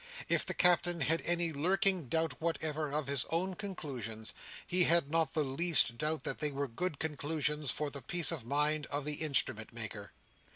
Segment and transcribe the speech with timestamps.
[0.27, 4.33] If the Captain had any lurking doubt whatever of his own conclusions,
[4.65, 8.43] he had not the least doubt that they were good conclusions for the peace of
[8.43, 10.11] mind of the Instrument maker.